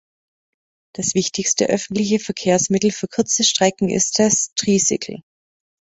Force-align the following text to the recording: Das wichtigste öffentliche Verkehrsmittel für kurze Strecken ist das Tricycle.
Das 0.95 1.13
wichtigste 1.13 1.67
öffentliche 1.69 2.17
Verkehrsmittel 2.17 2.89
für 2.89 3.07
kurze 3.07 3.43
Strecken 3.43 3.87
ist 3.89 4.17
das 4.17 4.51
Tricycle. 4.55 5.21